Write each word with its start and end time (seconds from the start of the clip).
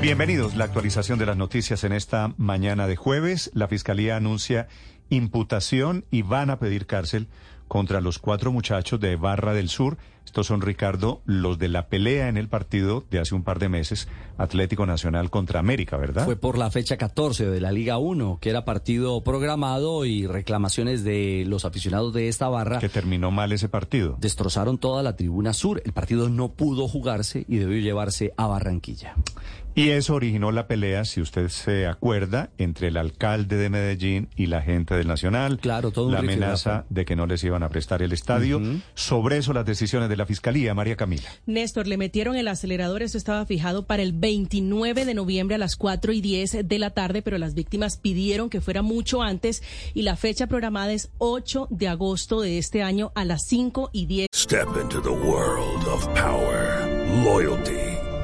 Bienvenidos. 0.00 0.54
La 0.54 0.64
actualización 0.64 1.18
de 1.18 1.26
las 1.26 1.36
noticias 1.36 1.82
en 1.82 1.92
esta 1.92 2.32
mañana 2.36 2.86
de 2.86 2.94
jueves. 2.94 3.50
La 3.52 3.66
Fiscalía 3.66 4.16
anuncia 4.16 4.68
imputación 5.10 6.04
y 6.12 6.22
van 6.22 6.50
a 6.50 6.60
pedir 6.60 6.86
cárcel 6.86 7.26
contra 7.66 8.00
los 8.00 8.20
cuatro 8.20 8.52
muchachos 8.52 9.00
de 9.00 9.16
Barra 9.16 9.54
del 9.54 9.68
Sur. 9.68 9.98
Estos 10.28 10.48
son, 10.48 10.60
Ricardo, 10.60 11.22
los 11.24 11.58
de 11.58 11.68
la 11.68 11.86
pelea 11.86 12.28
en 12.28 12.36
el 12.36 12.48
partido 12.48 13.02
de 13.10 13.18
hace 13.18 13.34
un 13.34 13.44
par 13.44 13.58
de 13.58 13.70
meses, 13.70 14.08
Atlético 14.36 14.84
Nacional 14.84 15.30
contra 15.30 15.58
América, 15.58 15.96
¿verdad? 15.96 16.26
Fue 16.26 16.36
por 16.36 16.58
la 16.58 16.70
fecha 16.70 16.98
14 16.98 17.46
de 17.46 17.60
la 17.62 17.72
Liga 17.72 17.96
1, 17.96 18.36
que 18.38 18.50
era 18.50 18.66
partido 18.66 19.24
programado 19.24 20.04
y 20.04 20.26
reclamaciones 20.26 21.02
de 21.02 21.44
los 21.46 21.64
aficionados 21.64 22.12
de 22.12 22.28
esta 22.28 22.46
barra. 22.50 22.78
Que 22.78 22.90
terminó 22.90 23.30
mal 23.30 23.52
ese 23.52 23.70
partido. 23.70 24.18
Destrozaron 24.20 24.76
toda 24.76 25.02
la 25.02 25.16
tribuna 25.16 25.54
sur. 25.54 25.80
El 25.82 25.94
partido 25.94 26.28
no 26.28 26.52
pudo 26.52 26.88
jugarse 26.88 27.46
y 27.48 27.56
debió 27.56 27.78
llevarse 27.78 28.34
a 28.36 28.46
Barranquilla. 28.46 29.14
Y 29.78 29.90
eso 29.90 30.14
originó 30.14 30.50
la 30.50 30.66
pelea, 30.66 31.04
si 31.04 31.20
usted 31.20 31.46
se 31.50 31.86
acuerda, 31.86 32.50
entre 32.58 32.88
el 32.88 32.96
alcalde 32.96 33.56
de 33.56 33.70
Medellín 33.70 34.28
y 34.34 34.46
la 34.46 34.60
gente 34.60 34.96
del 34.96 35.06
Nacional. 35.06 35.60
Claro, 35.60 35.92
todo 35.92 36.06
un 36.06 36.14
La 36.14 36.18
amenaza 36.18 36.84
de 36.88 37.04
que 37.04 37.14
no 37.14 37.26
les 37.26 37.44
iban 37.44 37.62
a 37.62 37.68
prestar 37.68 38.02
el 38.02 38.12
estadio. 38.12 38.60
Sobre 38.94 39.36
eso 39.36 39.52
las 39.52 39.64
decisiones 39.64 40.08
de 40.08 40.16
la 40.18 40.26
Fiscalía, 40.26 40.74
María 40.74 40.96
Camila. 40.96 41.28
Néstor, 41.46 41.86
le 41.86 41.96
metieron 41.96 42.36
el 42.36 42.48
acelerador, 42.48 43.02
eso 43.02 43.16
estaba 43.16 43.46
fijado 43.46 43.86
para 43.86 44.02
el 44.02 44.12
29 44.12 45.04
de 45.04 45.14
noviembre 45.14 45.54
a 45.54 45.58
las 45.58 45.76
4 45.76 46.12
y 46.12 46.20
10 46.20 46.68
de 46.68 46.78
la 46.78 46.90
tarde, 46.90 47.22
pero 47.22 47.38
las 47.38 47.54
víctimas 47.54 47.96
pidieron 47.96 48.50
que 48.50 48.60
fuera 48.60 48.82
mucho 48.82 49.22
antes 49.22 49.62
y 49.94 50.02
la 50.02 50.16
fecha 50.16 50.46
programada 50.46 50.92
es 50.92 51.10
8 51.18 51.68
de 51.70 51.88
agosto 51.88 52.40
de 52.40 52.58
este 52.58 52.82
año 52.82 53.12
a 53.14 53.24
las 53.24 53.46
5 53.46 53.90
y 53.92 54.06
10. 54.06 54.28
Step 54.34 54.68
into 54.80 55.00
the 55.00 55.08
world 55.08 55.86
of 55.86 56.06
power, 56.14 56.86
loyalty, 57.24 57.87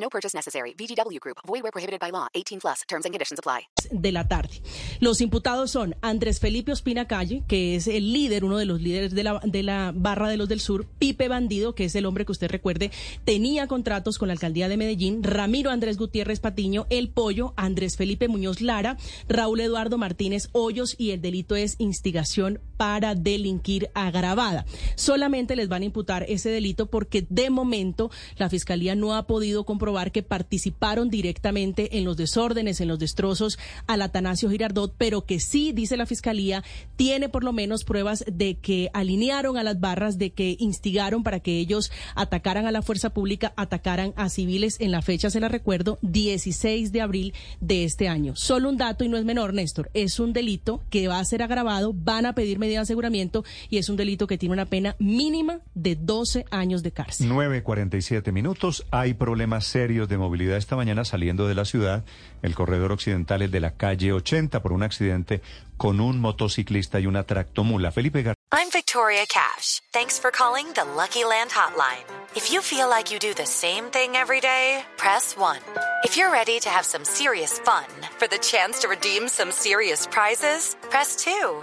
No 0.00 0.08
purchase 0.08 0.34
necessary. 0.34 0.74
VGW 0.74 1.20
Group. 1.20 1.38
Void 1.46 1.62
where 1.62 1.72
prohibited 1.72 2.00
by 2.00 2.10
law. 2.10 2.28
18 2.34 2.60
plus. 2.60 2.80
Terms 2.88 3.04
and 3.04 3.12
conditions 3.12 3.38
apply. 3.38 3.68
de 3.90 4.12
la 4.12 4.28
tarde. 4.28 4.62
Los 5.00 5.20
imputados 5.20 5.70
son 5.70 5.96
Andrés 6.00 6.40
Felipe 6.40 6.72
Ospina 6.72 7.06
Calle, 7.06 7.42
que 7.48 7.76
es 7.76 7.86
el 7.86 8.12
líder, 8.12 8.44
uno 8.44 8.58
de 8.58 8.64
los 8.64 8.80
líderes 8.80 9.14
de 9.14 9.24
la, 9.24 9.40
de 9.44 9.62
la 9.62 9.92
barra 9.94 10.28
de 10.28 10.36
los 10.36 10.48
del 10.48 10.60
sur, 10.60 10.86
Pipe 10.98 11.28
Bandido, 11.28 11.74
que 11.74 11.84
es 11.84 11.94
el 11.94 12.06
hombre 12.06 12.24
que 12.24 12.32
usted 12.32 12.50
recuerde, 12.50 12.90
tenía 13.24 13.66
contratos 13.66 14.18
con 14.18 14.28
la 14.28 14.32
alcaldía 14.32 14.68
de 14.68 14.76
Medellín, 14.76 15.22
Ramiro 15.22 15.70
Andrés 15.70 15.98
Gutiérrez 15.98 16.40
Patiño, 16.40 16.86
El 16.90 17.10
Pollo, 17.10 17.52
Andrés 17.56 17.96
Felipe 17.96 18.28
Muñoz 18.28 18.60
Lara, 18.60 18.96
Raúl 19.28 19.60
Eduardo 19.60 19.98
Martínez 19.98 20.48
Hoyos 20.52 20.94
y 20.98 21.10
el 21.10 21.20
delito 21.20 21.56
es 21.56 21.76
instigación 21.78 22.60
para 22.80 23.14
delinquir 23.14 23.90
agravada. 23.92 24.64
Solamente 24.94 25.54
les 25.54 25.68
van 25.68 25.82
a 25.82 25.84
imputar 25.84 26.24
ese 26.30 26.48
delito 26.48 26.86
porque 26.86 27.26
de 27.28 27.50
momento 27.50 28.10
la 28.38 28.48
fiscalía 28.48 28.94
no 28.94 29.14
ha 29.14 29.26
podido 29.26 29.64
comprobar 29.64 30.12
que 30.12 30.22
participaron 30.22 31.10
directamente 31.10 31.98
en 31.98 32.06
los 32.06 32.16
desórdenes, 32.16 32.80
en 32.80 32.88
los 32.88 32.98
destrozos 32.98 33.58
al 33.86 34.00
Atanasio 34.00 34.48
Girardot, 34.48 34.94
pero 34.96 35.26
que 35.26 35.40
sí, 35.40 35.72
dice 35.72 35.98
la 35.98 36.06
fiscalía, 36.06 36.64
tiene 36.96 37.28
por 37.28 37.44
lo 37.44 37.52
menos 37.52 37.84
pruebas 37.84 38.24
de 38.26 38.54
que 38.54 38.88
alinearon 38.94 39.58
a 39.58 39.62
las 39.62 39.78
barras, 39.78 40.16
de 40.16 40.30
que 40.30 40.56
instigaron 40.58 41.22
para 41.22 41.40
que 41.40 41.58
ellos 41.58 41.92
atacaran 42.14 42.64
a 42.64 42.72
la 42.72 42.80
fuerza 42.80 43.10
pública, 43.10 43.52
atacaran 43.56 44.14
a 44.16 44.30
civiles 44.30 44.80
en 44.80 44.90
la 44.90 45.02
fecha, 45.02 45.28
se 45.28 45.40
la 45.40 45.48
recuerdo, 45.48 45.98
16 46.00 46.92
de 46.92 47.02
abril 47.02 47.34
de 47.60 47.84
este 47.84 48.08
año. 48.08 48.36
Solo 48.36 48.70
un 48.70 48.78
dato 48.78 49.04
y 49.04 49.10
no 49.10 49.18
es 49.18 49.26
menor, 49.26 49.52
Néstor, 49.52 49.90
es 49.92 50.18
un 50.18 50.32
delito 50.32 50.82
que 50.88 51.08
va 51.08 51.18
a 51.18 51.24
ser 51.26 51.42
agravado, 51.42 51.92
van 51.92 52.24
a 52.24 52.34
pedir 52.34 52.58
medida 52.70 52.80
de 52.80 52.82
aseguramiento 52.82 53.44
y 53.68 53.78
es 53.78 53.88
un 53.88 53.96
delito 53.96 54.26
que 54.26 54.38
tiene 54.38 54.52
una 54.52 54.66
pena 54.66 54.96
mínima 54.98 55.60
de 55.74 55.96
12 55.96 56.46
años 56.50 56.82
de 56.82 56.92
cárcel. 56.92 57.28
9.47 57.30 58.32
minutos. 58.32 58.86
Hay 58.90 59.14
problemas 59.14 59.66
serios 59.66 60.08
de 60.08 60.18
movilidad 60.18 60.56
esta 60.56 60.76
mañana 60.76 61.04
saliendo 61.04 61.48
de 61.48 61.54
la 61.54 61.64
ciudad. 61.64 62.04
El 62.42 62.54
corredor 62.54 62.92
occidental 62.92 63.42
es 63.42 63.50
de 63.50 63.60
la 63.60 63.72
calle 63.72 64.12
80 64.12 64.62
por 64.62 64.72
un 64.72 64.82
accidente 64.82 65.42
con 65.76 66.00
un 66.00 66.20
motociclista 66.20 67.00
y 67.00 67.06
una 67.06 67.24
tractomula. 67.24 67.90
Felipe 67.90 68.22
Gar 68.22 68.34
I'm 68.52 68.68
Victoria 68.70 69.24
Cash. 69.28 69.80
Thanks 69.92 70.18
for 70.18 70.32
calling 70.32 70.66
the 70.74 70.84
Lucky 70.96 71.24
Land 71.24 71.50
Hotline. 71.50 72.04
If 72.34 72.50
you 72.52 72.60
feel 72.60 72.88
like 72.88 73.12
you 73.12 73.18
do 73.20 73.32
the 73.32 73.46
same 73.46 73.84
thing 73.84 74.16
every 74.16 74.40
day, 74.40 74.82
press 74.96 75.36
1. 75.36 75.58
If 76.04 76.16
you're 76.16 76.32
ready 76.32 76.58
to 76.60 76.68
have 76.68 76.84
some 76.84 77.04
serious 77.04 77.58
fun 77.60 77.86
for 78.18 78.26
the 78.26 78.38
chance 78.38 78.80
to 78.80 78.88
redeem 78.88 79.28
some 79.28 79.52
serious 79.52 80.06
prizes, 80.06 80.76
press 80.90 81.16
2. 81.24 81.62